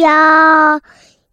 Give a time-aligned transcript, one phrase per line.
[0.00, 0.80] 要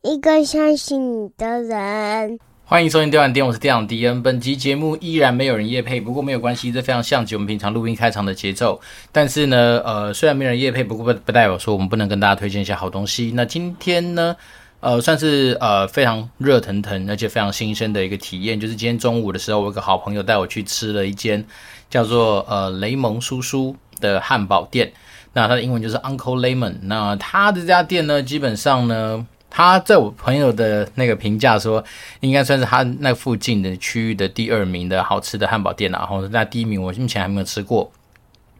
[0.01, 2.39] 一个相信你的人。
[2.67, 4.23] 欢迎收听电玩店，我是店长迪恩。
[4.23, 8.81] 本集节目依然没有人夜配，不过没有关系，这非常像极我们平常录音开场的节奏。
[9.11, 13.31] 但是呢，呃，虽然没人夜配，不过不不代表说我们不能跟大家推荐一些好东西。
[13.35, 14.35] 那今天呢，
[14.79, 21.45] 呃，算是呃非常热腾腾而且非常新鲜的一个体验，就是今天中午的时候，我有个好朋友带我去吃了一间
[21.87, 24.91] 叫做呃雷蒙叔叔的汉堡店。
[25.35, 26.75] 那它的英文就是 Uncle Lemon。
[26.83, 31.83] 那他的这家店呢，基本上呢，他在我朋友的那个评价说，
[32.21, 35.91] 应该算是他那附近的区域的第二名的好吃的汉堡店。
[35.91, 37.91] 然后那第一名我目前还没有吃过。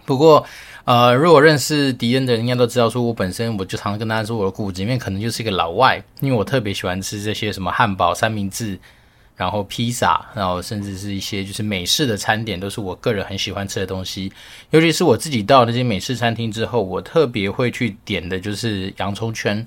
[0.06, 0.46] 不过，
[0.84, 8.78] 呃，如果认识迪恩的人应该都知道，说我本身我就常常跟大家说，我的骨子里面可能就是一个老外，因为我特别喜欢吃这些什么汉堡、三明治，
[9.36, 14.32] 然后披萨，然后甚至是一些就是美式的餐点，都是我个人很喜欢吃的东西。
[14.70, 19.66] 尤其是我自己到那些美式餐厅之后，我特别会去点的就是洋葱圈。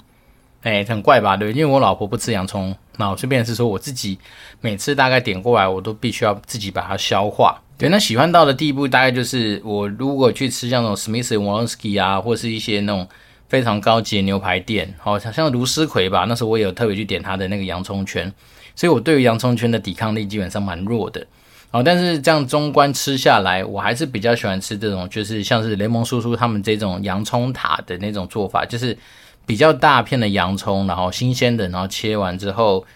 [0.62, 1.36] 哎，很怪吧？
[1.36, 4.18] 对，因为我老婆不吃洋葱，那我顺便是说我自己
[4.60, 7.62] 每次大概点过来，我都必须要自己把它消化。
[7.78, 13.08] 对，那喜欢到的地步，大概就是我如果去吃像那种 Smith and Wollensky 啊，或是一些那种
[13.48, 18.30] 非常高级的牛排店，好像像卢思奎吧，那时候我也有特别去点他的那个洋葱圈，
[18.78, 21.26] 所以我对于洋葱圈的抵抗力基本上蛮弱的。
[21.72, 28.96] 哦，但是这样中观吃下来，我还是比较喜欢吃这种，就是像是雷蒙叔叔他们这种洋葱塔的那种做法，就是
[29.44, 32.86] 比较大片的洋葱，然后新鲜的，然后切完之后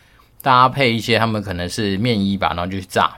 [0.41, 3.17] 搭配一些他们可能是面衣吧，然后就去炸。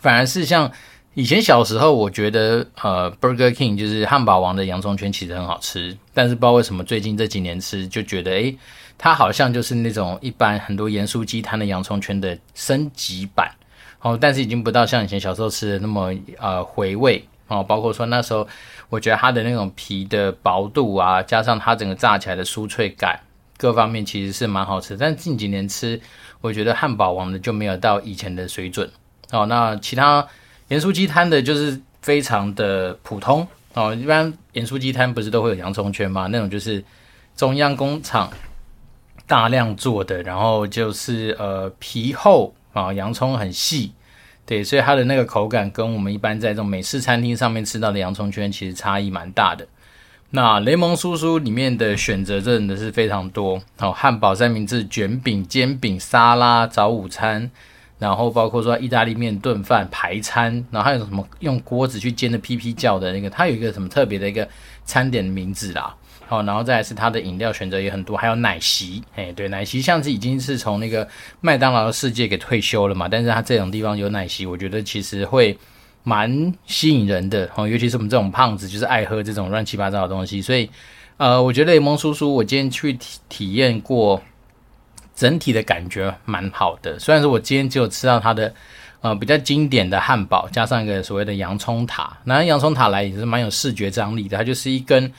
[0.00, 0.68] 反而是像
[1.14, 8.56] 以前小时候，我觉得呃，Burger King 就是汉堡王的洋葱圈其实很好吃，但是不知道为什么最近这几年吃就觉得，诶，
[8.96, 13.50] 它好像就是那种一般很多盐酥鸡摊的洋葱圈的升级版，
[14.00, 17.24] 哦，但是已经不到像以前小时候吃的那么呃回味。
[17.48, 18.46] 哦，包括说那时候
[18.88, 23.18] 我觉得它的那种皮的薄度啊，加上它整个炸起来的酥脆感，
[23.56, 26.00] 各方面其实是蛮好吃，但近几年吃，
[26.40, 28.88] 我觉得汉堡王的就没有到以前的水准。
[29.32, 30.24] 哦，那其他
[30.70, 33.92] 盐酥鸡摊的就是非常的普通哦。
[33.94, 36.28] 一般盐酥鸡摊不是都会有洋葱圈吗？
[36.28, 36.82] 那种就是
[37.36, 38.32] 中央工厂
[39.26, 43.92] 大量做的，然后就是呃皮厚啊，洋葱很细，
[44.46, 49.66] 对，所以它的那个口感跟我们一般在这种美式餐厅上面吃到的洋葱圈其实差异蛮大的。
[50.30, 57.50] 那雷蒙叔叔里面的选择真的是非常多哦，汉堡、三明治、卷饼、煎饼、沙拉、早午餐。
[58.00, 64.48] 然后包括说意大利面、炖饭、排餐，然后还有什么用锅子去煎的屁屁叫的那个，它有一个什么特别的一个
[64.86, 65.94] 餐点的名字啦。
[66.26, 71.06] 好，然后再来是它的饮料选择也很多，还有奶昔，哎，对，奶昔像是已经是从那个
[71.42, 75.58] 麦当劳的世界给退休了嘛，但是它这种地方有奶昔，我觉得其实会
[76.02, 80.70] 蛮吸引人的哦，尤其是我们这种胖子，就是爱喝这种乱七八糟的东西，所以
[81.18, 84.22] 呃，我觉得雷蒙叔叔，我今天去体体验过。
[85.20, 88.50] 整体的感觉蛮好的，虽然说我今天只有吃到它的，
[89.02, 92.16] 呃，比较经典的汉堡，加上一个所谓的洋葱塔。
[92.24, 95.12] 那洋葱塔来也是蛮有视觉张力的，它就是一根，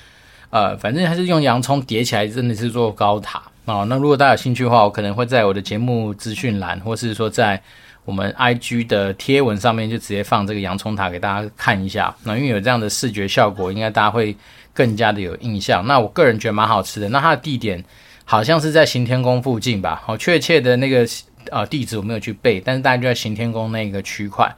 [0.49, 3.83] 呃，反正它是用洋葱叠起来，真的是做高塔啊。
[3.83, 7.61] 那如果大家有兴趣的话，我可能会在我的节目资讯栏，或是说在
[8.03, 12.11] 我们 IG 的贴文上面，就直接放这个洋葱塔给大家看一下。
[12.23, 14.35] 那因为有这样的视觉效果，应该大家会
[14.73, 15.85] 更加的有印象。
[15.85, 17.07] 那我个人觉得蛮好吃的。
[17.07, 17.85] 那它的地点。
[18.31, 21.05] 好像是在行天宫附近吧，好，确切的那个
[21.51, 24.49] 呃地址我没有去背，但是大概就在行天宫那个区块。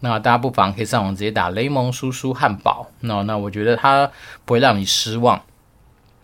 [0.00, 4.10] 那大家不妨可以上网直接打雷蒙叔叔汉堡，那那我觉得它
[4.46, 5.38] 不会让你失望，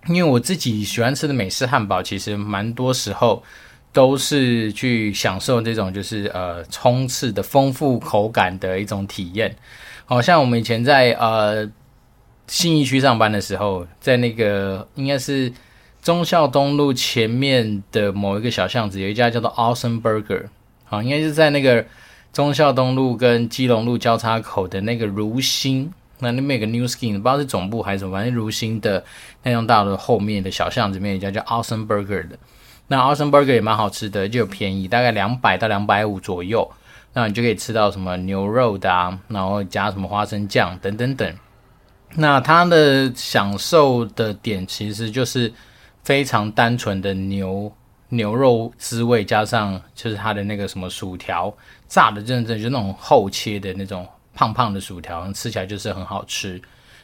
[0.07, 3.43] 因为我自己喜欢吃的美式汉堡，其实蛮多时候
[3.93, 9.55] 都是去享受这种就是呃冲刺的丰富口感的一种体验。
[10.07, 11.71] 好像我们以前在呃
[12.47, 15.53] 信义区上班的时候，在那个应该是。
[16.05, 20.49] 忠孝东路前面的某一个小巷子，有一家叫做 Awesome Burger，
[20.85, 21.83] 好，应该是在那个
[22.31, 29.03] 忠孝东路跟基隆路交叉口的那个如新，那那边有个 New Skin，不知道是总部还是什么，反正如新的
[29.45, 32.39] 那栋大楼后面的小巷子里面有一家叫 Awesome Burger 的，
[32.89, 36.71] 那 Awesome Burger 也蛮好吃的，就便宜，大概两百到两百五左右，
[37.15, 41.35] 那你就可以吃到什么牛肉的啊，然后加什么花生酱等等等，
[42.17, 45.51] 那它的享受的点其实就是。
[46.05, 47.73] 非常单纯的牛
[48.11, 51.53] 牛肉滋味，加上就是它的那个什么薯条
[51.89, 56.61] 炸的，真的就那种厚切的那种胖胖的薯条，吃起来就是很好吃。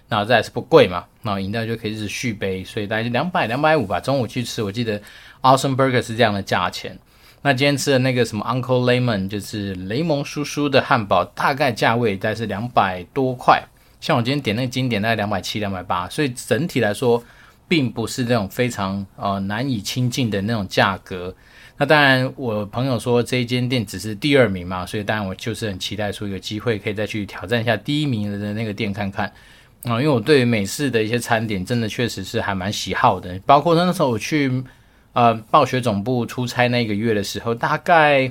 [0.09, 3.99] 然后再是不贵嘛，然后饮料就可以是续杯，所以大概就两百两百五吧。
[3.99, 5.01] 中午去吃，我记得
[5.41, 6.99] Awesome Burger 是这样的价钱。
[7.43, 13.63] 那今天吃的那个什么 Uncle Lemon，就是雷蒙叔叔的汉堡，大概价位大概是两百多块。
[14.01, 17.25] 像我今天点那个经典，大概两百七两百八，所以整体来说。
[17.71, 21.33] 并不是那种非常呃难以亲近的那种价格。
[21.79, 29.33] 那当然，我朋友说这一间店只是第二名嘛，所以当然我就是很期待说有机会可以再去挑战一下第一名的那个店看看
[29.85, 34.63] 啊，因为我对美式的一些餐点真的确实是还蛮喜好的，包括那时候我去
[35.13, 38.31] 呃暴雪总部出差那个月的时候，大概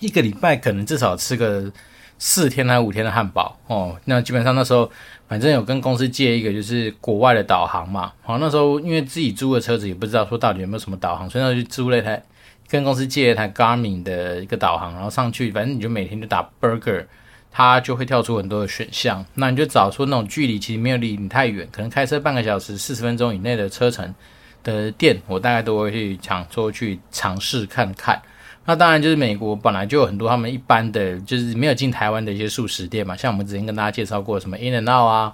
[0.00, 1.70] 一个礼拜可能至少吃个
[2.18, 4.90] 四天还五天的汉堡哦，那基本上那时候。
[5.28, 12.22] 反正有跟公司借一个就是国外的导航嘛，好，那时候因为自己租的车子也不知道说到底有没有什么导航，所以那就租了一台，
[12.68, 17.06] 跟公司借了一台 Garmin 的一个导航，然后上去，反正你就每天就打 Burger，
[17.50, 24.14] 它就会跳出很多的选项，那你就找出那种距离其实没有离你太远，可能开车半个小时、四十分钟以内的车程
[24.62, 28.22] 的店，我大概都会去抢说去尝试看看。
[28.66, 35.32] 那当然就是美国本来就有很多他们一般的就是没有进台湾的一些速食店嘛，像我们之前跟大家介绍过什么 In and Out 啊，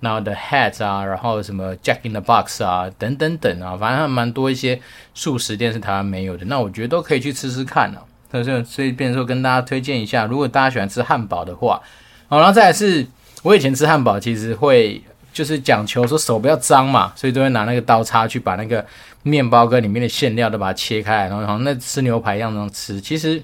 [0.00, 4.80] 然后 The Hat 啊，然后什么 Jack in the Box 啊，等等等啊，反正还蛮多一些
[5.14, 6.46] 速食店是台湾没有的。
[6.46, 8.02] 那我觉得都可以去吃吃看啊。
[8.32, 11.80] 所以所以变说跟大家推荐一下，如果大家喜欢吃汉堡的话，
[12.28, 13.06] 好，然后再来是
[13.42, 15.02] 我以前吃汉堡其实会。
[15.32, 18.84] 就是讲求说手不要脏嘛，所以都会拿那个刀叉去把那个
[19.22, 23.00] 面包跟里面的馅料都把它切开，然后那吃牛排一样那样吃。
[23.00, 23.42] 其实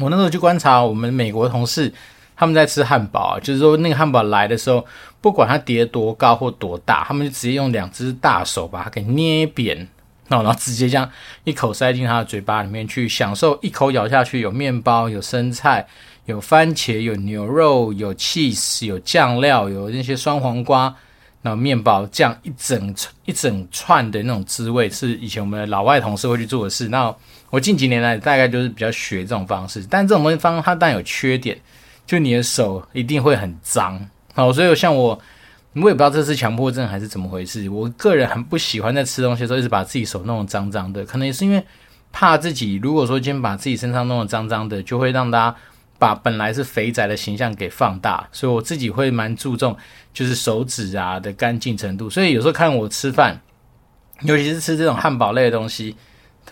[0.00, 1.92] 我那时候去观察我们美国同事
[2.36, 4.84] 他们在吃汉堡啊，就是说那个汉堡来的时候，
[5.20, 9.88] 不管它叠多高或多大，他们就直接用两只大手把它给捏扁，
[10.28, 11.10] 然后直接这样
[11.44, 15.86] 一口塞进他的嘴巴里面去，享受一口咬下去有面包有生菜。
[16.26, 20.94] 有番茄，有牛肉，有 cheese，有酱料，有那些酸黄瓜，
[21.42, 26.88] 然后面包，这样一整一整串的那种滋味，是以前我们的老外同事会去做的事。
[26.88, 27.12] 那
[27.50, 31.58] 我近几年来大概就是比较学这种方式，但这种东西方它当然有缺点，
[32.06, 34.00] 就你的手一定会很脏。
[34.32, 35.20] 好，所以像我，
[35.74, 37.68] 我也不知道这是强迫症还是怎么回事。
[37.68, 41.60] 我个人很不喜欢在吃东西的时候一直把自己手弄得脏脏的，可能也是因为
[42.12, 45.56] 怕自己如果说今天把自己身上弄得脏脏的，就会让大家。
[46.02, 49.76] 把本来是肥宅的形象给放大，所以我自己会蛮注重，
[50.12, 52.10] 就是手指啊的干净程度。
[52.10, 53.40] 所以有时候看我吃饭，
[54.22, 55.94] 尤其是吃这种汉堡类的东西，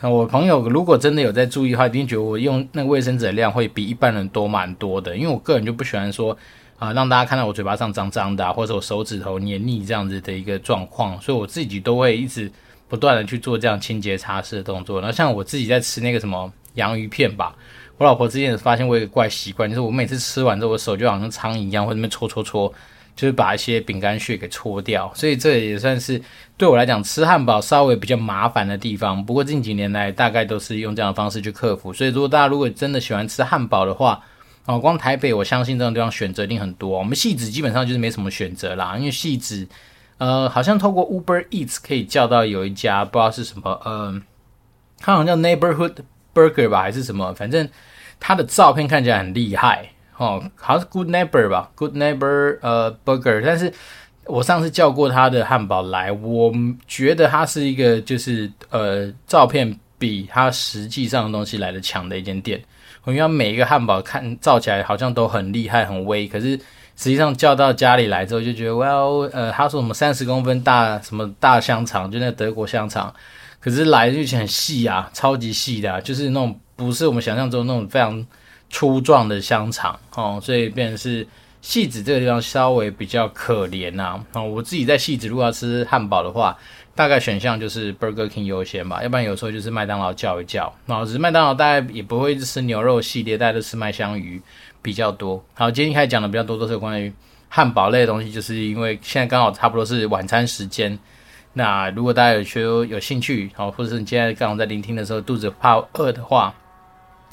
[0.03, 5.17] 我朋友如果真的有在注意的话，一定觉得我用那个卫生纸的量会比一般人多蛮多的。
[5.17, 6.37] 因为我个人就不喜欢说
[6.79, 12.49] 啊、让大家看到我嘴巴上脏脏的、或者我手指头黏腻这样子的一个状况，所以我自己都会一直
[12.87, 15.01] 不断的去做这样清洁擦拭的动作。
[15.01, 17.53] 然后像我自己在吃那个什么洋芋片吧。
[18.01, 22.73] 我老婆之前发现我有一个怪习惯，就是我每次吃完之后，我手就好像苍蝇一样，会那边搓搓搓，
[23.15, 25.13] 就是把一些饼干屑给搓掉。
[25.15, 26.19] 所以这也算是
[26.57, 29.23] 对我来讲吃汉堡稍微比较麻烦的地方。
[29.23, 31.93] 不过近几年来，大概都是用这样的方式去克服。
[31.93, 34.19] 所以如果大家如果真的喜欢吃汉堡的话，
[34.65, 36.99] 哦，光台北我相信这种地方选择一定很多。
[36.99, 39.69] 我们戏子基本上就是没什么选择啦，因为戏子
[40.17, 44.23] 呃好像透过 Uber Eats 可以叫到有一家不知道是什么，嗯、
[44.99, 45.97] 它好像叫 Neighborhood
[46.33, 47.69] Burger 吧，还是什么，反正。
[48.21, 49.89] 他的照片看起来很厉害
[50.19, 53.73] 哦，好像是 Good Neighbor 吧，Good Neighbor 呃 Burger，但是
[54.27, 56.53] 我上次叫过他的汉堡来，我
[56.87, 62.63] 觉得他是一个就是呃照片比他实际上的东西来的强的一间店。
[63.05, 73.13] 我觉得每一个汉堡看照起来好像都很厉害很威，可是实际上叫到家里来之后就觉得，Well 呃他说什么三十公分大什么大香肠，就那德国香肠，
[73.59, 76.61] 可是来就很细啊，超级细的啊，就是那种。
[76.85, 78.27] 不是我们想象中那种非常
[78.71, 81.27] 粗壮的香肠哦，所以变成是
[81.61, 84.19] 戏子这个地方稍微比较可怜呐。
[84.33, 86.57] 哦，我自己在戏子如果要吃汉堡的话，
[86.95, 90.73] 大概选项就是 Burger King 优先吧，要不然有时候就是麦当劳叫一叫。
[90.87, 94.41] 哦，只是麦当劳大概也不会吃牛肉系列，大家都吃麦香鱼
[94.81, 95.45] 比较多。
[95.53, 97.13] 好，今天开始讲的比较多都是关于
[97.51, 100.99] 汉堡类的东西，就是因为现在刚好差不多是晚餐时间。
[101.53, 106.55] 那如果大家有觉得有兴趣，好，或者是你现在刚好在聆听的时候肚子怕饿的话，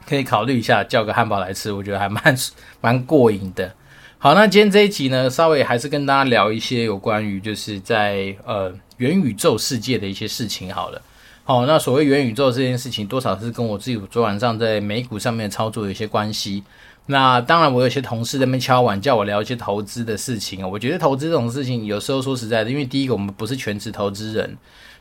[0.07, 2.35] 可以考虑一下叫个汉堡来吃，我觉得还蛮
[2.79, 3.71] 蛮过瘾的。
[4.17, 11.01] 好，那今天这一集呢，稍微还是跟大家聊一些有关于就是在呃元宇宙世界的一些事情好了。
[11.43, 16.63] 好，那所谓元宇宙这件事情，多少是跟我自己昨晚上在美股上面操作有一些关系。
[17.05, 20.67] 那当然，我有些同事在那边敲碗叫我聊一些投资的事情啊。
[20.67, 24.57] 我觉得投资这种事情，有时候说实在的，因为第一个我们不是全职投资人。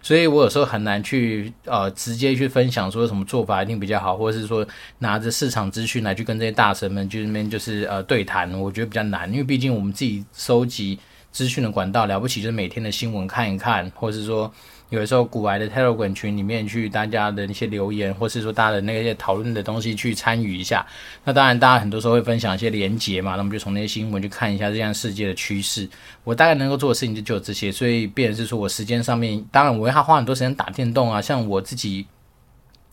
[0.06, 4.64] 所以我有时候很难去呃直接去分享说什么做法一定比较好，或者是说
[5.00, 10.96] 拿着市场资讯来去跟这些大神们就那边就是呃对谈，我觉得比较难，因为毕竟我们自己收集
[11.32, 14.48] 资讯的管道，了不起就是每天的新闻看一看，或者是说。
[14.90, 20.86] 有的时候，股癌的 Telegram 群里面去大家的那些留言，或是说大家的那些讨论的东西去参与一下。
[21.24, 25.88] 那当然，大家很多时候会分享一些连结嘛，那我们就从那些新闻去看一下这样世界的趋势。
[26.22, 31.20] 我大概能够做的事情就只有这些，所以变成是说我时间上面，当然我会花很多时间打电动啊。
[31.20, 32.06] 像我自己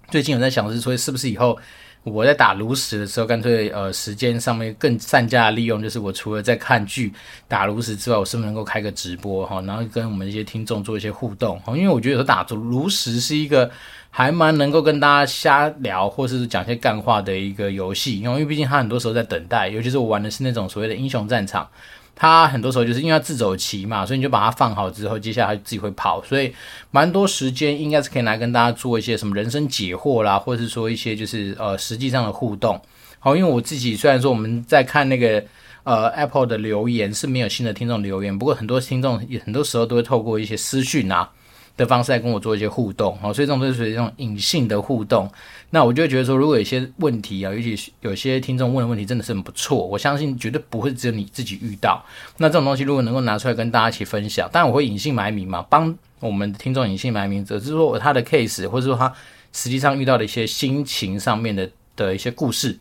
[0.09, 1.57] 最近有在想是说，是不是以后。
[2.03, 7.13] 我在打炉石的时候，干脆呃时间上面更善加利用，就是我除了在看剧、
[7.47, 13.71] 打炉石之外，我是不是能够开个直播哈，然后跟我们一些听众做一些互动哈，因为我觉得说打炉石是一个
[14.09, 21.67] 还蛮能够跟大家瞎聊，或是讲些干话的一个游戏，因为毕竟他很多时候在等待，尤其是我玩的是那种所谓的英雄战场。
[22.15, 26.53] 它很多时候就是因为要自走棋嘛，所以你就把它放好之后，接下来它自己会跑，所以
[26.91, 32.79] 蛮多时间应该是可以来跟大家做一些什么人生解惑啦，或者是说一些就是呃实际上的互动。
[33.19, 35.43] 好，因为我自己虽然说我们在看那个
[35.83, 41.29] 呃 Apple 的留言是没有新的听众留言，不过很多听众也很多时候都会透过一些私讯啊。
[41.75, 45.27] 的方式来跟我做一些互动，好，所以这种都是属于这种隐性的互动。
[45.75, 52.05] 那我就会觉得说，如果有些问题啊，尤其有些听众问的问题真的是很不错，我相信绝对不会只有你自己遇到。
[52.37, 59.11] 那这种东西如果能够拿出来跟大家一起分享，当然我会隐姓埋名嘛，帮我们听众隐姓埋名，只是说他的 case，或者说他
[59.51, 62.77] 实际上遇到的一些心情上面的的一些故事。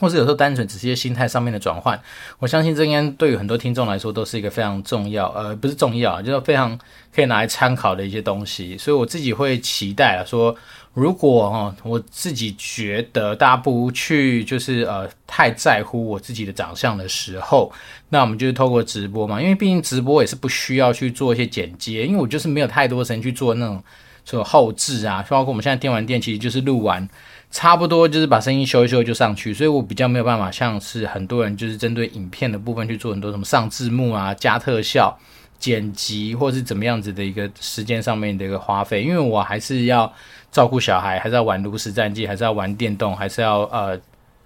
[0.00, 2.00] 或是有时候单纯只是一些心态上面的转换，
[2.40, 6.76] 我相信这应该对于很多听众来说都是一个非常重要，呃，不是重要，就是非常
[7.14, 8.76] 可以拿来参考的一些东西。
[8.76, 10.56] 所以我自己会期待，说
[10.94, 17.72] 如果哈，我自己觉得大家不去就是呃太在乎我自己的长相的时候，
[18.08, 23.82] 那我们就是透过直播嘛，因为毕竟直播也是不需要去做一些剪接，因为我就是没有太多时间去做那种
[24.24, 27.08] 做后置啊，包括我们现在电玩店其实就是录完。
[27.50, 35.14] 差不多就是把声音修一修就上去，所以我比较没有办法像是很多人就是针对影片的部分去做很多什么上字幕啊、加特效、
[35.58, 40.10] 剪辑或是怎么样子的一个时间上面的一个花费，因为我还是要
[40.52, 43.98] 照顾小孩，还是要玩炉石战记，还是要玩电动，还是要呃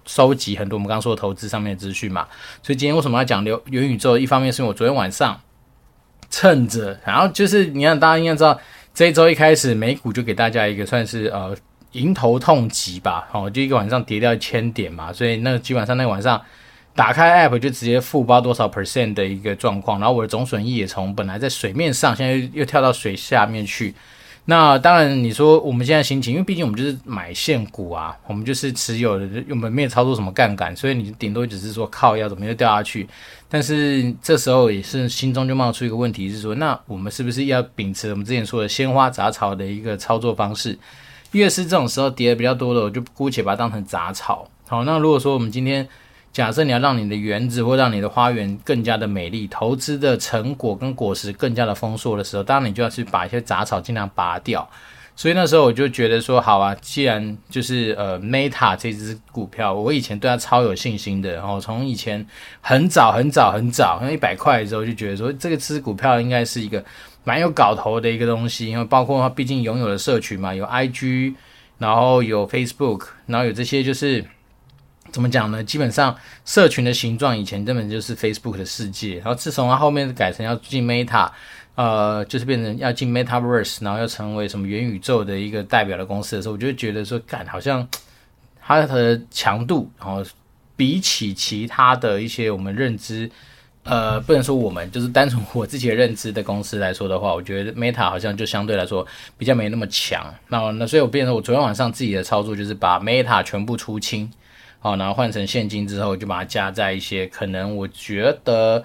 [0.05, 2.27] 收集很多我们刚刚说的投资上面的资讯嘛。
[2.63, 4.17] 所以今天为什么要讲流元宇宙？
[4.17, 5.39] 一方面是因为我昨天晚上
[6.31, 8.59] 趁着，然后就是你看大家应该知道，
[8.93, 11.55] 这一周一开始美股就给大家一个算是呃。
[11.93, 16.39] 迎头痛击吧，哦，就一个晚上跌掉一千点嘛，所以那基本上那个晚上
[16.93, 23.95] 打开 App 就直接负包多少 percent 的一个状况，然后我的总损益也从本来在水面上，现在又又跳到水下面去。
[24.49, 33.05] 那当然你说我们现在心情，因为毕竟我们就是买现股啊，我们就是持有的，我们没有操作什么杠杆，所以你顶多只是说靠要怎么又掉下去。
[33.49, 40.79] 但是这时候也是心中就冒出一个问题，是说那我们是不是要秉持我们之前说的鲜花杂草的一个操作方式？
[41.33, 44.49] 越是这种时候跌的比较多的，我就姑且把它当成杂草。
[44.65, 45.85] 好，那如果说我们今天
[46.37, 54.69] 假设你要让你的园子或让你的花园更加的美丽，投资的成果跟果实更加的丰硕的时候，当然你就要去把一些杂草尽量拔掉。
[55.15, 62.23] 所以那时候我就觉得说，好啊，既然就是呃 Meta 这只股票，我以前对它超有信心的，然后从以前
[62.61, 66.85] 很早很早很早，因为一百块的时候就觉得说，这个只股票应该是一个。
[67.23, 71.33] 蛮有搞头的一个东西，因为包括它毕竟拥有了社群嘛，有 IG，
[71.79, 74.23] 然后有 Facebook，然后有这些就是
[75.11, 75.63] 怎么讲呢？
[75.63, 81.29] 基本上社群的形状以前根本就是 Facebook 的世界，然后自从它后面改成要进 Meta，
[81.75, 87.87] 呃，就是变成要进 Metaverse，然后要成为什么元宇宙的一个代表的公司的时候，我就觉得说，干好像
[88.61, 90.23] 它的强度，然后
[90.75, 93.29] 比起其他的一些我们认知。
[93.89, 100.21] 呃，不能说我们就是单从我自己的认知的公司来说的话，我觉得 Meta 好像就相对来说比较没那么强。
[100.49, 104.29] 那那所以我变成我昨天晚上自己的操作就是把 Meta 全部出清，
[104.87, 108.81] 好，然后换成现金之后就把它加在一些可能我觉得，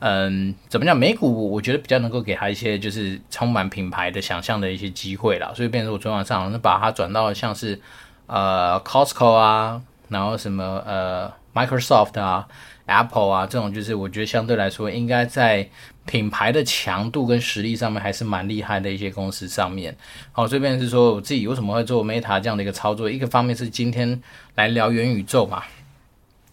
[0.00, 5.52] 嗯，怎么讲，美股我觉得比较能够给他一些就是充满品牌的想象的一些机会啦。
[5.54, 7.80] 所以变成我昨晚上好像把它转到像是
[8.26, 12.48] 呃 Costco 啊，然后什么呃 Microsoft 啊。
[12.86, 15.66] Apple 啊，这种就是我觉得相对来说应该在
[16.04, 19.96] 品牌的强度跟实力上面还是蛮厉害的一些公司上面。
[20.32, 24.20] 好，这边是说我自己为什么会做 Meta 这样的一个操作，一个方面是今天
[24.56, 25.62] 来聊元宇宙嘛。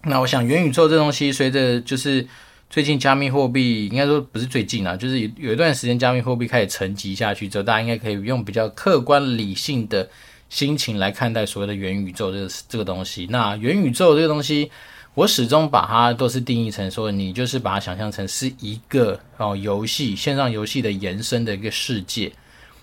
[0.04, 2.26] 那我想元宇宙这东西随着就是
[2.70, 10.10] 最近加密货币应该说不是最近啊，就是有有一段时间加密货币开始沉寂下去之后，大家应该可以用比较客观理性的
[10.48, 13.28] 心情来看待所谓的元宇宙这个这个东西。
[13.30, 14.72] 那元宇宙这个东西。
[15.14, 22.32] 我始终把它都是定义成说，你就是把它想象成是一个哦游戏，线上游戏的延伸的一个世界。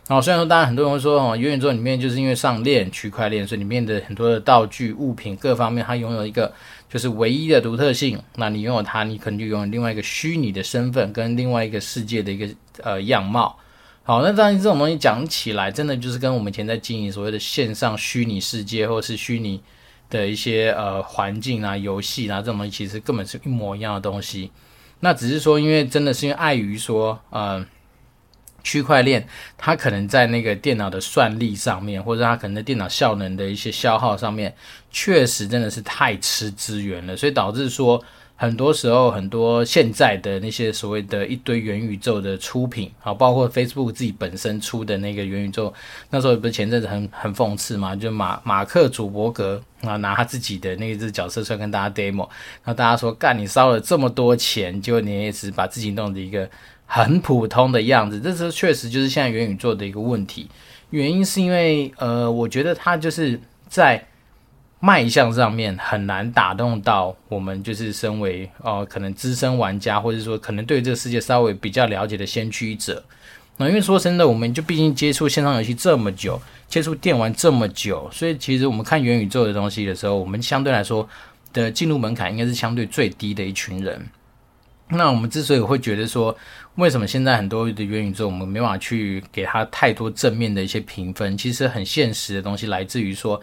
[0.09, 6.53] 哦，虽然说当然很多人会说哦，元宇宙里面就是因为上链区块链，所以里面的很多的道具、物品各方面，它拥有一个
[6.91, 8.19] 就是唯一的独特性。
[8.37, 12.49] 那你拥有它，你可能就拥有另外一个虚拟的身份跟另外一个世界的一个
[12.83, 13.59] 呃样貌。
[14.03, 19.61] 好，那当然这种东西讲起来，真的就是跟我们以前在经营所谓的线上虚拟世界，或是虚拟
[20.11, 24.51] 的一些呃环境啊、游戏啊这种东西，其实根本是一模一样的东西。
[25.01, 27.65] 那只是说，因为真的是因为碍于说呃。
[28.65, 34.55] 区块链，它可能在那个电脑的算力上面，或者它可能在电脑效能的一些消耗上面，
[34.91, 38.03] 确实真的是太吃资源了，所以导致说，
[38.39, 45.75] 很多时候很多现在的那些所谓的一堆元宇宙的出品，啊，包括 Facebook 自己本身出的那个元宇宙，
[46.11, 52.29] 那时候不是前阵子很很讽刺嘛，就马马克祖伯格啊拿他自己的那一只角色出来跟大家 demo，
[52.63, 56.49] 然后大家说干你烧了这么多钱，结果你也是把自己弄的一个。
[56.91, 60.49] 很普通的样子，这是确实就是现在元宇宙的一个问题。
[60.89, 64.03] 原因是因为，呃，我觉得他就是在
[64.81, 73.03] 卖相上面很难打动到我们，就是身为呃可能资深玩家，或者说可能对这个世界稍微比较了解的先驱者。
[73.57, 81.09] 那因为说真的，我们就毕竟接触线上游戏这么久，接触电玩这么久，所以其实我们看元宇宙的东西的时候，我们相对来说
[81.53, 84.01] 的进入门槛应该是相对最低的一群人。
[84.91, 86.35] 那我们之所以会觉得说，
[86.77, 91.37] 为什么现在很多的元宇宙我们没办法去给它太多正面的一些评分？
[91.37, 93.39] 其实很现实的东西来自于说，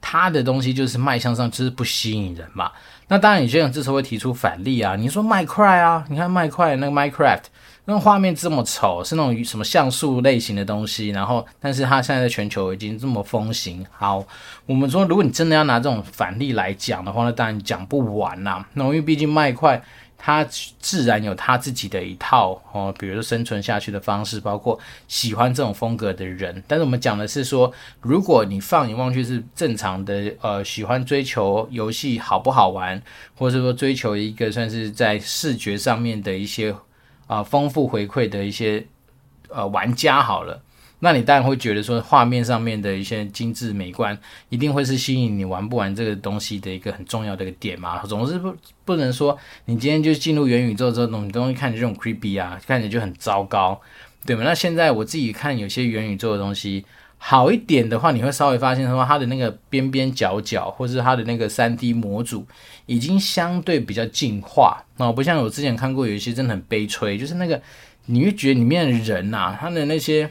[0.00, 2.70] 它的东西就是卖相上就是不吸引人嘛。
[3.08, 7.42] 那当然，有些人这时候会提出反例啊，你说麦块啊，你看麦块那个 Minecraft，
[7.84, 13.84] 那个画面这么丑，是那种什么像素类型的东西，然后但是它现在在全球已经这么风行。
[13.90, 14.24] 好，
[14.66, 18.64] 我们说如果你真的要拿这种反例来讲的话，那当然讲不完啦。
[18.74, 19.82] 那因为毕竟麦块。
[20.22, 20.44] 他
[20.78, 26.62] 自然有他自己的一套哦，比如说生存下去的方式，包括喜欢这种风格的人。
[26.68, 27.72] 但是我们讲的是说，
[28.02, 33.00] 如果你放眼望去是正常的，呃，喜欢追求游戏好不好玩，
[33.34, 36.74] 或者说追求一个算是在视觉上面的一些
[37.26, 38.86] 啊、丰富回馈的一些
[39.48, 40.60] 呃玩家好了。
[41.02, 44.16] 那你当然会觉得说，画面上面的一些精致美观，
[44.50, 48.04] 一定会是吸引你玩不玩这个东西的一个很重要的一个点嘛。
[48.04, 53.80] 总是不不能说，你今天就进入元宇宙之后，东西东西看着这种 creepy 啊，看起来就很糟糕，
[54.26, 54.42] 对吗？
[54.44, 56.84] 那现在我自己看有些元宇宙的东西
[57.16, 62.46] 好一点的话，你会稍微发现说，它的那个边边角角，或是它的那个 3D 模组，
[62.84, 67.58] 已经相对比较进化啊，不像我之前看过有一些真的很悲催，就是那个
[68.04, 70.30] 你会觉得里面的人呐、啊，他的那些。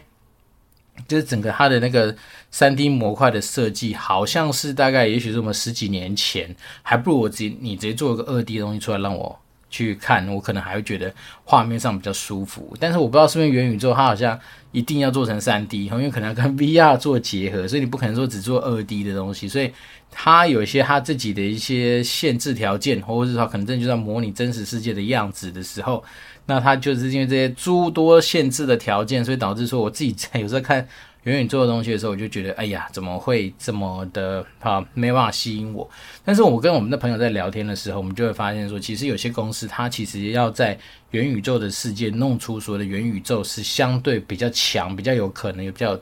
[1.08, 2.16] 就是整个它的那个
[2.52, 12.76] 三 D 模块的设计，好像是大概也许是我们十几年前，还不如我直接你直接做一个二 D 的东西出来让我去看，我可能还会觉得画面上比较舒服。
[12.80, 14.40] 但是我不知道是不是元宇宙，它好像
[14.72, 19.72] 一定要做成三 D，因为可能要跟 VR 做结合，所以你不可能说只做二 D 的东西，所以
[20.12, 26.04] 它有一些它自己的一些限制条件，或者是说可能真的就在模拟真实世界的样子的时候。
[26.50, 30.86] 那它就是因为这些诸多限制的条件，所以导致说我自己在有时候看
[31.24, 35.88] 元宇宙的东西的时候，我就觉得，哎呀，怎么会这么的啊，没办法吸引我。
[36.26, 40.76] 但是我跟我们的朋友在聊天的时候，我们就会发现说，其实有些公司它其实要在
[41.12, 45.96] 元宇宙的世界弄出所谓的元宇宙，是相对比较强、比较有可能、有比较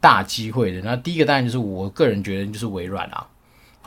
[0.00, 0.82] 大机会的。
[0.82, 3.26] 那第一个当然就是我个人觉得就是微软啊。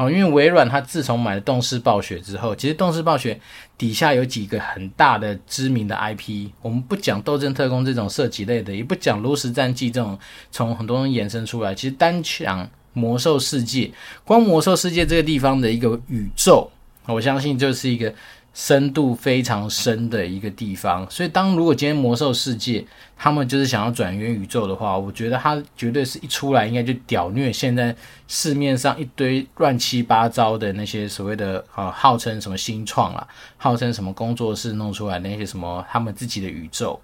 [0.01, 3.39] 哦，因为微软它自从买了动视暴雪之后，其实动视暴雪
[3.77, 6.49] 底下有几个很大的知名的 IP。
[6.63, 10.17] 我们不讲《斗争特工》这种射击类的，也不讲《炉石战记》这种
[10.51, 11.75] 从很多人衍生出来。
[11.75, 13.85] 其实单讲《魔兽世界》，
[14.25, 16.71] 光《魔兽世界》这个地方的一个宇宙，
[17.05, 18.11] 我相信就是一个。
[18.53, 22.85] 深度非常深的一个地方，所以当如果今天魔兽世界
[23.17, 27.95] 他们就是想要转元宇宙的话，我觉得它绝对是一出来应该就屌虐现在
[28.27, 36.99] 市面上一堆乱七八糟的那些所谓的啊，号称什么新创啊，号称什么工作室弄出来那些什么他们自己的宇宙，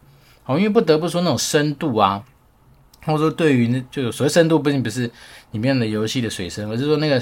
[0.46, 2.22] 哦，因为不得不说那种深度啊，
[3.06, 5.10] 或者说对于那就所谓深度，不仅不是
[5.52, 7.22] 里面的游戏的水深，而是说那个。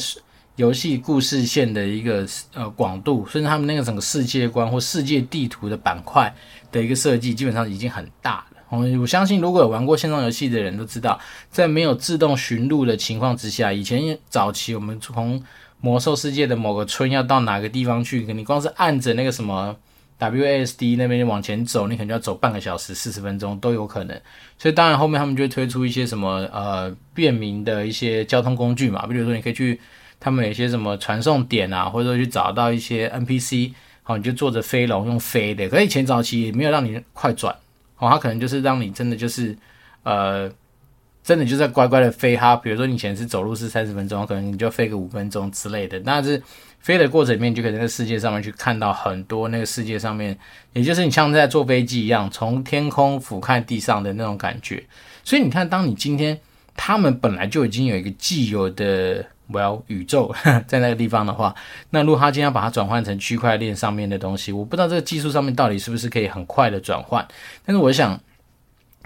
[0.56, 6.34] 游戏故事线的一个呃广度，甚至他们那个整个世界观或世界地图的板块
[6.72, 8.78] 的一个设计，基本上已经很大了。
[9.00, 15.42] 我相信如果有玩过线上游戏的人都知道，在没有自动寻路的情况之下，以前早期我们从
[15.82, 19.76] 魔兽世界的某个村要到哪个地方去，你光是按着那个什么
[20.20, 24.20] WASD 那边往前走，你可能就要走半个小时、四十分钟都有可能。
[24.58, 29.80] 所以当然后面他们就会推出一些什么呃便民的一些交通工具嘛，比如说你可以去。
[30.20, 33.74] 他们有一些什么传送点啊，或者说去找到一些 NPC，
[34.04, 35.68] 好，你就坐着飞龙用飞的。
[35.70, 37.54] 可以前早期也没有让你快转，
[37.98, 39.58] 哦，它可能就是让你真的就是
[40.04, 40.52] 呃
[41.24, 46.00] 真的就在乖乖的飞哈，比如说你以前是走路是三十分钟，可能你就飞个五分钟之类的。
[46.02, 46.42] 但是
[46.80, 50.38] 飞的过程里面，就可以在世界上面去看到很多那个世界上面，
[50.74, 54.84] 也就是你像在坐飞机一样，从天空俯瞰地上的那种感觉。
[55.24, 56.40] 所以你看，当你今天
[56.76, 60.34] 他们本来就已经有一个既有的 Well 宇宙
[60.68, 61.54] 在那个地方的话，
[61.90, 67.28] 那如果他今天要把它转换成区块链上面的东西，我不知道这个技术上面到底是不是可以很快的转换。
[67.66, 68.20] 但是我想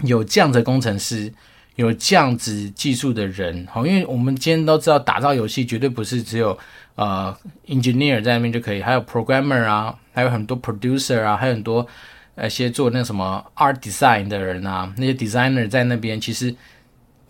[0.00, 1.32] 有这样的工程师。
[1.76, 6.58] 有这样子技术的人，好，因为我们今天都知道，打造游戏绝对不是只有
[6.94, 7.34] 呃
[7.68, 11.86] engineer 在那边就可以，还有 programmer 啊，还有很多 producer 啊，还有很多
[12.34, 16.20] 那些做那什么 art design 的人啊，那些 designer 在那边。
[16.20, 16.54] 其实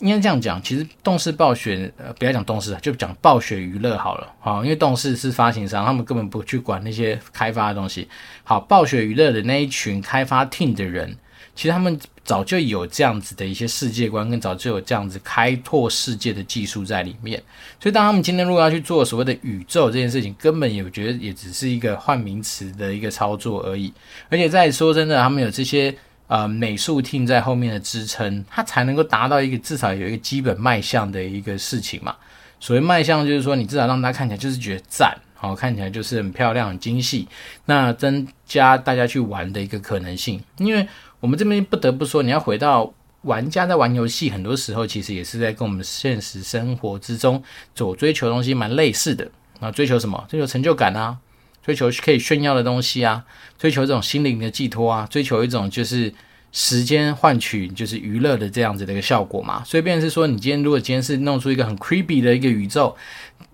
[0.00, 8.08] 应该这样讲，其实动视暴雪，呃，不要讲动视，就讲暴雪娱乐好了，好，因为动视是发行商，他们根本不去管那些开发的东西。
[8.42, 11.16] 好，暴雪娱乐的那一群开发 team 的人。
[11.52, 17.42] 其实他们早就有这样子的一些世界观，跟早就有这样子开拓世界的技术在里面。
[17.78, 23.92] 所以当他们今天如果要去做所谓的宇宙这件事情，根本也觉得也只是一个换名词的一个操作而已。
[24.30, 25.94] 而且再说真的，他们有这些
[26.31, 32.16] 呃美术厅在后面的支撑，它才能够达到一个至少有一个基本卖相的一个事情嘛。
[32.59, 37.29] 所谓卖相，就是说你至少让大家看起来就是觉得赞，好，看起来就是很漂亮、很精细，
[37.66, 40.88] 那增加大家去玩的一个可能性，因为。
[41.21, 42.90] 我们这边不得不说，你要回到
[43.25, 47.43] 玩家在玩游戏，很多时候其实也是在跟我们现实生活之中
[47.75, 49.71] 所追求的东西蛮类似的那。
[49.71, 50.25] 追求什么？
[50.31, 51.14] 追求成就感啊，
[51.62, 53.25] 追求可以炫耀的东西啊，
[53.59, 56.12] 追求这种心灵的寄托啊，追求一种就是
[56.53, 59.62] 时间换取就是娱乐的这样子的一个效果嘛。
[59.64, 62.96] 所以，便是说，你今天如果今天是弄出一个很 creepy 的一个宇宙，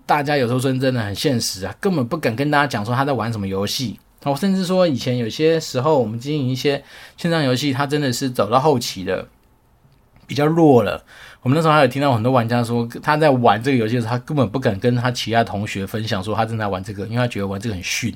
[0.07, 3.99] 大家有时候说真的很现实啊，根本不敢跟大家讲说他在玩什么游戏。
[4.25, 6.83] 我甚至说，以前有些时候，我们经营一些
[7.17, 9.29] 线上游戏，它真的是走到后期的
[10.27, 11.05] 比较弱了。
[11.47, 18.13] 我们那时候还有听到很多玩家说，他在玩这个游戏的时候，他根本不敢跟他其他同学分享说他正在玩这个，因为他觉得玩这个很逊。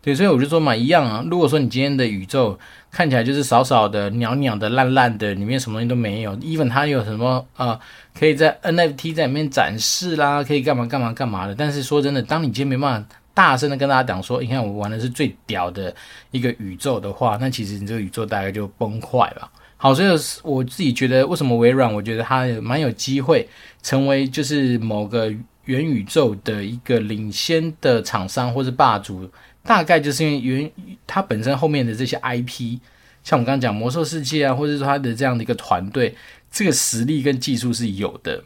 [0.00, 1.22] 对，所以我就说嘛，一样啊。
[1.30, 2.58] 如果说你今天的宇宙
[2.90, 7.78] 看起来就是少少的、鸟鸟的、烂烂的，里面什么东西都没有，even 它有什么呃，
[8.18, 11.54] 可以在 NFT 在里面展示啦，可以干嘛干嘛干嘛的。
[11.54, 13.06] 但是说真的，当你今天没办法。
[13.34, 15.92] 大声的跟大家讲说，你看我玩的是最屌的
[16.30, 19.50] 一个宇宙的话，那其实你这个宇宙大概就崩坏了。
[19.84, 20.08] 好，所以
[20.42, 23.46] 我自己觉得，为什么微软，我觉得它蛮有机会
[23.82, 25.30] 成为就是某个
[25.66, 29.28] 元宇宙的一个领先的厂商或是霸主，
[29.62, 30.72] 大概就是因为元
[31.06, 32.78] 它本身后面的这些 IP，
[33.22, 36.16] 像我刚刚讲魔兽世界啊，或者说它的这样的一个团队，
[36.50, 38.42] 这个实力跟技术是有的。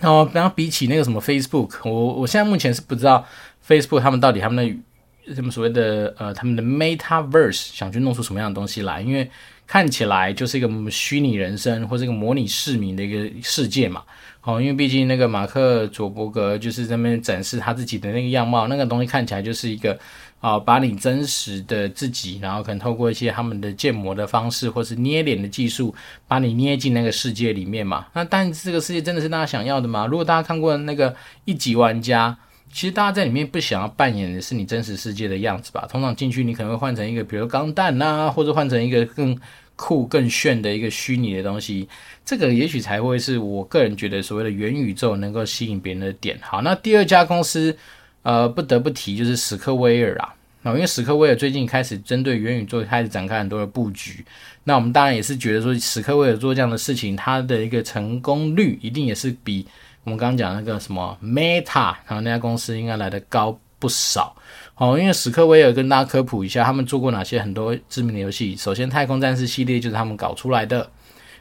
[0.00, 3.26] 然后，然后比起那个什么 Facebook，我我现在目前是不知道。
[3.66, 4.82] Facebook 他们到底他们
[5.26, 9.00] 的什么所谓的呃他们的 Metaverse 想去弄出什么样的东西来？
[9.00, 9.30] 因为
[9.72, 14.02] 看起来就是一个虚拟人生或者一个模拟市民的一个世界嘛。
[14.42, 19.98] 哦，因为毕竟那个马克·佐伯格就是在那边展示他自己的那个样貌，那个东西看起来就是一个
[20.40, 25.94] 啊、把你真实的自己，然后可能透过一些他们的建模的方式或是捏脸的技术，
[26.28, 28.04] 把你捏进那个世界里面嘛。
[28.12, 30.06] 那但这个世界真的是大家想要的吗？
[30.06, 32.36] 如果大家看过那个一级玩家。
[32.74, 35.86] 其实大家在里面不想要扮演的是你真实世界的样子吧？
[35.90, 39.38] 通常进去你可能会换成一个，比如钢弹呐，或者换成一个更
[39.76, 41.88] 酷、更炫的一个虚拟的东西。
[42.24, 46.38] 这个也许才会是我个人觉得所谓的元宇宙能够吸引别人的点。
[46.40, 47.76] 好，那第二家公司，
[48.22, 50.34] 呃，不得不提就是史克威尔啊。
[50.62, 54.24] 那因为史克威尔最近开始针对元宇宙开始展开很多的布局。
[54.62, 59.66] 那我们当然也是觉得说，史克威尔做这样的事情，它的一个成功率一定也是比。
[60.04, 64.36] 我们刚刚讲那个什么 Meta，然后那家公司应该来的高不少。
[64.76, 68.54] 哦，因为史克威尔跟大家科普一下，他们做过哪些很多知名的游戏。
[68.54, 70.88] 首先，太空战士系列就是他们搞出来的。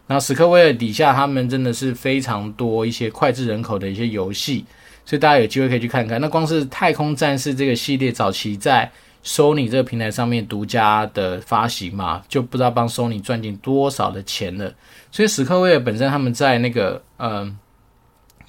[0.07, 4.65] 然后，史克威尔底下他们真的是非常多一些脍炙人口的一些游戏，
[5.05, 6.19] 所以大家有机会可以去看看。
[6.19, 8.91] 那光是太空战士这个系列，早期在
[9.23, 14.73] Sony 这个平台上面独家的发行嘛，就不知道帮 Sony 赚进多少的钱了。
[15.11, 17.57] 所以，史克威尔本身他们在那个嗯。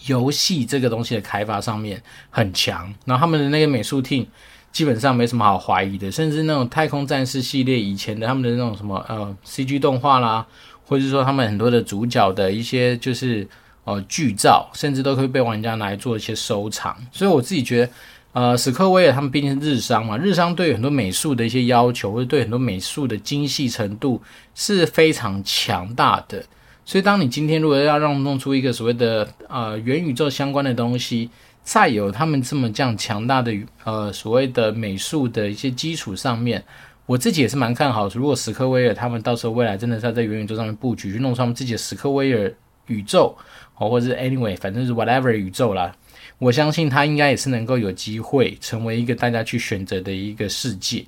[0.07, 4.27] 游戏这个东西的开发上面很强，然后他们的那个美术 team
[4.73, 10.47] 基本上没什么好怀疑的，甚至那种太空战士系列以前的他们的那种什么呃 CG 动画啦，
[10.87, 13.47] 或者是说他们很多的主角的一些就是
[13.85, 16.97] 呃剧照，甚至都可以被玩家拿来做一些收藏。
[17.13, 17.93] 所以我自己觉得，
[18.33, 24.23] 呃，史克威尔他们毕竟是日商嘛，日商对很多美术的一些要求，或者对很多美术的精细程度
[24.55, 26.43] 是非常强大的。
[26.85, 31.31] 所以，当你今天如果要让弄出一个所谓的呃元宇宙相关的东西，
[31.63, 36.63] 再有他们这么这样强大的呃所谓的美术的一些基础上面，
[37.07, 38.09] 我自己也是蛮看好。
[38.09, 42.53] 如果史克威尔他们到时候未来真的是要在元宇宙上面布局，去弄出他们自己的史克威尔
[42.89, 43.37] 宇宙，
[43.77, 45.95] 哦，或者是 anyway，反正是 whatever 宇宙啦。
[46.39, 51.05] 我相信他应该也是能够有机会成为一个大家去选择的一个世界。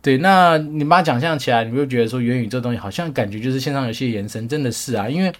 [0.00, 5.32] 对，那你把它想象起来，你会觉得说元宇宙东西好像感觉就是线上游戏的延伸，真的是啊，因为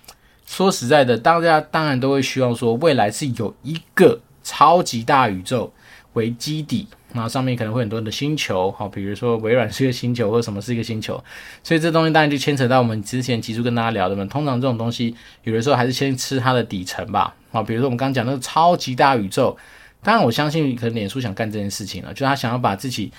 [0.46, 5.72] 说实在的，大家当然都会希望说未来是有一个超级大宇宙
[6.12, 6.86] 为基底。
[7.10, 11.18] 然后上面可能会很多的星球，好，比如说微软是一个星球，或者什么是一个星球，
[11.62, 14.26] 所以这东西当然就牵扯到我们之前集数跟大家聊的嘛。
[14.26, 19.56] 通常这种东西，有的时候还是先吃它的底层吧，好，比如说我们刚刚讲那个超级大宇宙，
[20.02, 23.10] 当然我相信可能脸书想干这件事情了，就他想要把自己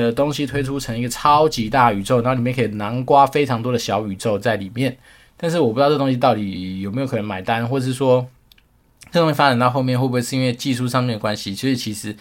[0.00, 4.96] 的东西推出成一个超级大宇宙，然后里面可以南瓜非常多的小宇宙在里面，
[5.36, 8.26] 但是我不知道这东西到底有没有可能买单，或者是说
[9.10, 12.16] 这东西发展到后面会不会是因为技术上面的关系，所以其实。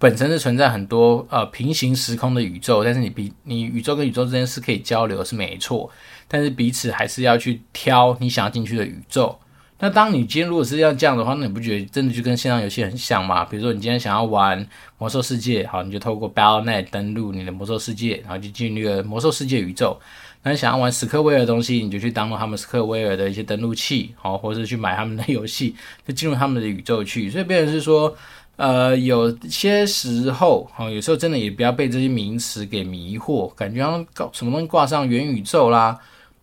[0.00, 5.90] 本身是存在很多呃平行时空的宇宙，但是你比你宇宙跟宇宙之间是可以交流是没错，
[6.28, 9.36] 但是彼此还是要去挑你想要进去的宇宙。
[9.80, 13.44] 那当你今天如果是要这样的话，那你不觉得真的就跟线上游戏很像吗？
[13.44, 14.66] 比如说你今天想要玩
[14.98, 19.98] 魔兽世界，好，你就透过 Battle.net 登录你的魔兽世界，然后就进入那个魔兽世界宇宙。
[20.42, 25.74] 那你想要玩史克威尔的东西，你就去登录他们史克威尔的一些登录器，好，或者是去买他们的游戏，
[26.06, 27.30] 就进入他们的宇宙去。
[27.30, 28.16] 所以变成是说。
[28.58, 35.96] 呃，有些时候，哈，有时候真的也不要被这些名词给迷惑，感觉好像搞什么东西挂上元宇宙啦，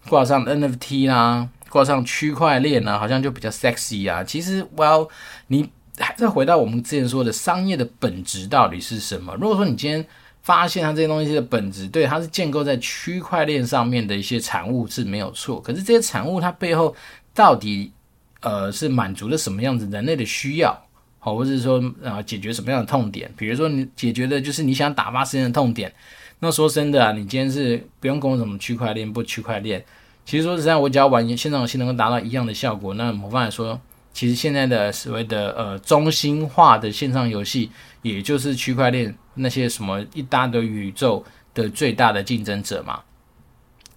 [0.07, 4.23] 挂上 NFT 啦，挂上区块链呢，好像就比较 sexy 啊。
[4.23, 5.09] 其实，well，
[5.47, 9.35] 你还是回到我们之前说的商业的本质到底是什么？
[9.35, 10.05] 如果说你今天
[10.41, 16.95] 发现它这些东西的本质，对，它是建构在区块链上面的一些产物是没有错，可是这些产物它背后
[17.33, 17.91] 到底
[18.39, 20.81] 呃是满足了什么样子人类的需要？
[21.19, 23.29] 好，或者是说啊，解决什么样的痛点？
[23.35, 25.93] 比如说，你解决的就是你想打发时间的痛点。
[26.39, 29.83] 那说真的啊，你今天是不用跟我什么区块链不区块链。
[30.25, 33.79] 其实说实在，我只要玩线上游戏能够达到一样的效果，那某方来说，
[34.11, 37.69] 其实现在的所谓的呃中心化的线上游戏，
[38.01, 42.99] 也就是区块链那些什么一大堆宇宙的最大的竞争者嘛。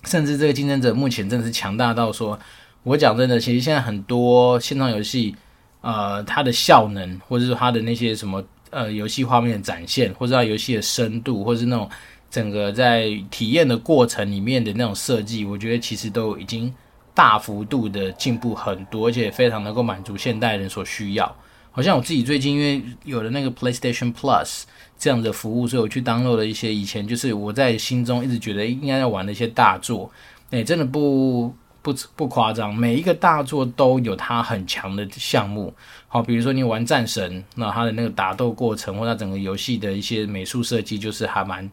[0.04, 2.38] 甚至这个竞争者目前真的是强大到说，
[2.82, 5.34] 我讲真的，其实现在很多线上游戏。
[5.80, 11.88] 呃，它的效能，或者是它的那些什么呃游戏画面展现，或者它游戏的深度，或者是那种
[12.30, 16.72] 整个在体验的过程里面的那种设计，我觉得其实都已经
[17.14, 21.36] 大幅度的进步很多，而且非常能够满足现代人所需要。
[21.70, 24.64] 好像我自己最近因为有了那个 PlayStation Plus
[24.98, 30.10] 这样的服务，所以我去 download 了一些以前就是我在心中一直觉得应该要玩的一些大作，
[30.50, 31.54] 哎，真的不。
[31.80, 35.72] 不不夸张，每一个大作都有它很强的项目。
[36.08, 41.70] 好，比如说你玩战神，那它的那个打斗过程或者整个游戏的一些美术设计，就是还蛮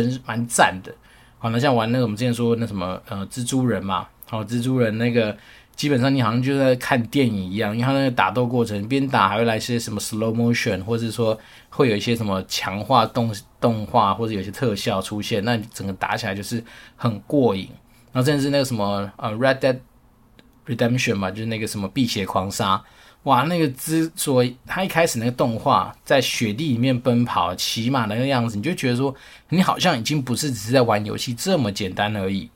[0.00, 0.94] 真蛮赞的。
[1.38, 5.36] 好，那像玩那个我们之前说那什么呃蜘蛛人嘛，好，蜘蛛人那个
[5.76, 16.62] 基本上你好像就在看电影一样，因为他那个打斗过程边打还会来些什么 slow motion，或者是说会有一些什么强化动动画或者有些特效出现，那整个打起来就是
[16.96, 17.68] 很过瘾。
[18.12, 19.78] 然后甚至是那个什么呃《Red Dead
[20.66, 22.76] Redemption》嘛，就是那个什么《辟邪狂杀》，
[23.24, 29.14] 哇，那个之所以他一开始那个动画在雪地里面奔跑、骑马那个样子，你就觉得说
[29.50, 32.50] 你好像已经不是只是在玩游戏这么简单而已。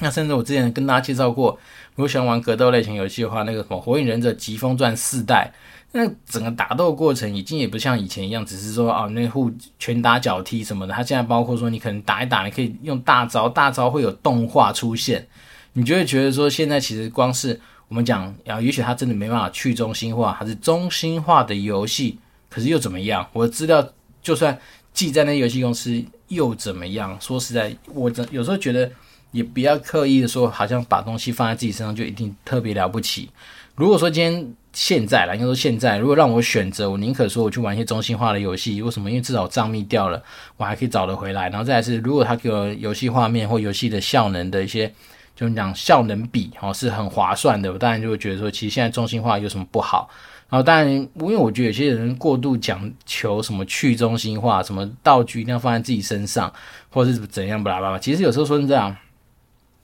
[0.00, 1.58] 那甚至我之前跟大家介绍过，
[1.94, 5.52] 如果喜欢玩格斗类型游戏的话，那个什么《火影忍者疾风传四代》。
[5.90, 10.92] 那整个打斗过程已经也不像以前一样，只是说啊，那互拳打脚踢什么的。
[10.92, 15.26] 它现在包括说，你可能打一打，你可以用大招，大招会有动画出现，
[15.72, 23.26] 你就会觉得说，现在其实光是我们讲啊，也许它真的没办法去中心化，还是中心化的游戏，可是又怎么样？
[23.32, 23.86] 我的资料
[24.22, 24.56] 就算
[24.92, 27.16] 记在那游戏公司又怎么样？
[27.20, 28.90] 说实在，我有时候觉得
[29.32, 33.30] 也不要刻意的说，好像把东西放在自己身上就一定特别了不起。
[33.74, 34.54] 如果说今天。
[34.74, 38.80] 现在啦，应该说现在，如果让我选择，我宁可说我去玩一些中心化的游戏。
[38.80, 39.10] 为什么？
[39.10, 40.22] 因为至少账密掉了，
[40.56, 41.48] 我还可以找得回来。
[41.48, 44.92] 然后再来是，如果他给我游戏画面或游戏的效能的一些，
[45.38, 50.10] 就讲效能比哦是很划算的，我当然就会觉得说，其实现在中心化有什么不好？
[50.48, 56.52] 然后当然，因为我觉得有些人过度讲求什么去中心化，什么道具一定要放在自己身上，
[56.90, 57.98] 或者是怎样，巴拉巴拉。
[58.00, 58.96] 其实有时候说是这样。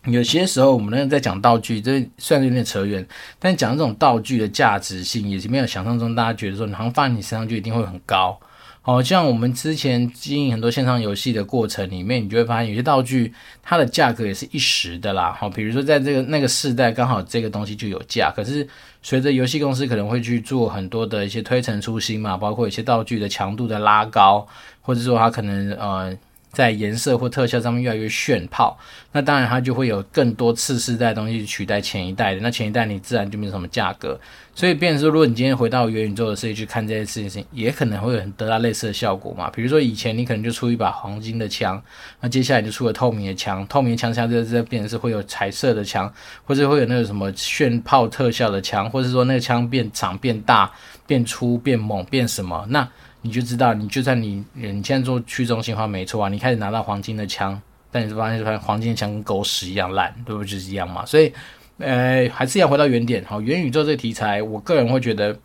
[0.07, 3.07] 有些时候，我们那在讲道具，这虽然有点扯远，
[3.39, 8.39] 但讲这种道具的价值性，也是没有想象中大家觉得说，你好像放在你身上就一定会很高。
[8.87, 15.35] 好像我们之前经营很多线上游戏的过程里面，你就会发现有些道具它的价格也是一时的啦。
[15.41, 18.69] 好，比如说在这个那个世代，刚好这个东西就有价，可是
[19.03, 24.47] 随着游戏公司可能会去做很多的一些推陈出新嘛，包括一些道具的强度的拉高，
[24.83, 26.15] 或者说它可能呃。
[26.55, 28.79] 在颜色或特效上面越来越炫炮，
[29.13, 34.19] 那当然它就会有更多次世代的东西取代前一代的，那前一代你自然就没有什么价格。
[34.57, 39.51] 所以，变成说，如果你今天回到元宇宙的世界去看这些事情，也可能会有很得到类似的效果嘛。
[39.51, 41.83] 比如说，以前你可能就出一把黄金的枪，
[42.21, 46.13] 那接下来就出了透明的枪，透明枪下这这变成是会有彩色的枪，
[46.45, 50.71] 或者会有那个什么炫炮特效的枪，或者说那个枪变长、变大、
[51.05, 52.89] 变粗、变猛、变什么，那
[53.25, 57.61] 你就知道，你就算你你现在做去中心化没错啊，你开始拿到黄金的枪，
[57.91, 60.49] 但你就发现发现黄金的枪跟狗屎一样烂，对不对？
[60.49, 61.33] 就是一样嘛，所以。
[61.79, 63.25] 呃，还是要回到原点。
[63.25, 65.37] 好，元宇宙这个题材，我个人会觉得，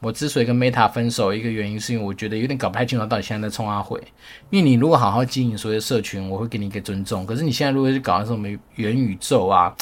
[0.00, 4.02] 我之所以跟 Meta 分手，一个原因是因为我觉得有点搞不太清楚到底现在在冲阿回。
[4.48, 7.26] 因为你如果好好经营所有的社群，我会给你一个尊重。
[7.26, 9.76] 可是你现在如果是搞什么元宇宙啊，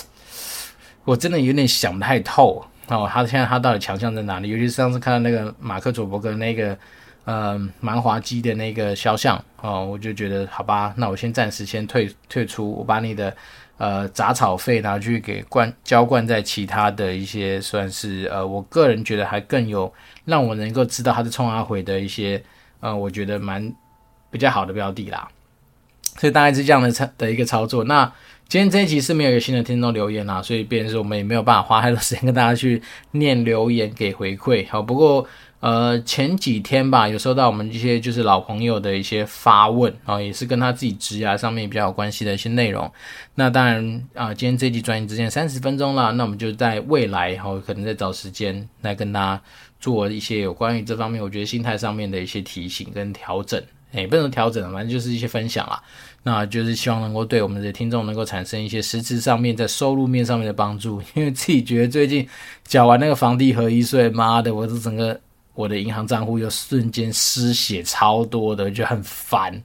[1.05, 2.67] 我真的有点想不太透。
[2.89, 4.49] 哦，他现在他到底强项在哪里？
[4.49, 6.77] 尤其是上次看到那个马克·佐伯格那个
[7.25, 13.35] 呃蛮滑稽的那个肖像，哦，我就觉得好吧，那我先暂时先退退出，我把你的。
[13.79, 19.93] 呃，杂草费拿去给灌浇灌在其他的一些，算是呃，我个人觉得还更有
[20.25, 22.41] 让我能够知道他是冲阿回的一些，
[22.79, 23.75] 呃，我觉得蛮
[24.31, 25.29] 比较好的标的啦。
[26.17, 27.83] 所以大概是这样的操的一个操作。
[27.85, 28.05] 那
[28.47, 32.81] 今天这一集是没有一个新的听众留言啦，所以变成是我们也没有办法花太多时间跟大家去
[33.13, 34.65] 念留言给回馈。
[34.71, 35.27] 好，不过。
[35.63, 42.91] 呃，前几天吧，有收到我们一些就是老朋友的一些发问，然后也是跟他自己职涯上面比较有关系的一些内容。
[43.37, 49.41] 那当然啊，今天这集转眼之间三十分钟了，那我们就在未来，然后可能再找时间来跟大家
[49.79, 53.63] 做一些有关于这方面，我觉得心态上面的一些提醒跟调整。
[53.93, 55.81] 诶，不能调整，反正就是一些分享啦。
[56.25, 61.01] 那就是希望能够对我们的听众能够产生一些实质上面在收入面上面的帮助。
[61.15, 62.29] 因为自己觉得最近
[62.65, 65.21] 缴完那个房地合一税，妈的，我是整个。
[65.55, 69.63] 我的银行账户又瞬间失血超多的，就很烦。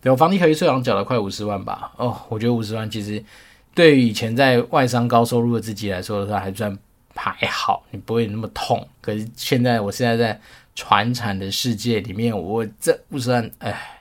[0.00, 1.92] 对，我房地合一税好像缴了快五十万吧。
[1.96, 3.22] 哦，我觉得五十万其实
[3.74, 6.78] 对于以前在外商高收入的自己来说的话，还算
[7.14, 8.86] 还好，你不会那么痛。
[9.00, 10.40] 可是现在，我现在在
[10.74, 14.00] 传产的世界里面，我这五十万，哎，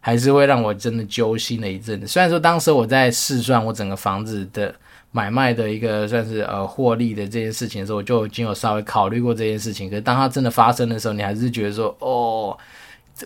[0.00, 2.06] 还是会让我真的揪心了一阵子。
[2.06, 4.74] 虽然说当时我在试算我整个房子的。
[5.14, 9.90] 买卖的一个算是呃获利的这件事情的时候，我就已经有稍微考虑过这件事情。
[9.90, 12.56] 可是当它真的发生的时候，你还是觉得说，哦，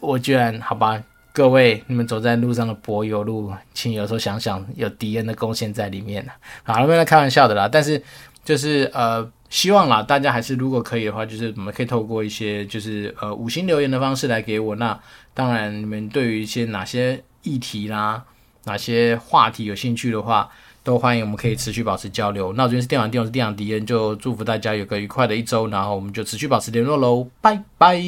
[0.01, 1.01] 我居然好吧，
[1.33, 6.27] 各位你们走在路上的柏油路，请有时候想想有敌人的贡献在里面。
[6.65, 7.69] 好，那边在开玩笑的啦。
[7.69, 8.03] 但是
[8.45, 14.75] 就是呃，希望啦，大家还是如果可以的话，就是我们可以透过一些就是呃五星留言的方式来给我。
[14.75, 14.99] 那
[15.33, 18.25] 当然，你们对于一些哪些议题啦、
[18.65, 20.51] 哪些话题有兴趣的话。
[20.87, 22.53] 都欢迎，我们可以持续保持交流。
[22.53, 28.01] 那我这边是电玩店，我是电玩敌人，就祝福大家有个愉快的一周，然后我们就持续保持联络喽，拜拜。